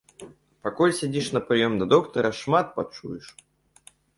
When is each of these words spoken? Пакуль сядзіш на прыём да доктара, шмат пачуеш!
Пакуль 0.67 0.95
сядзіш 0.99 1.27
на 1.35 1.41
прыём 1.51 1.77
да 1.81 1.85
доктара, 1.93 2.29
шмат 2.41 2.75
пачуеш! 2.79 3.25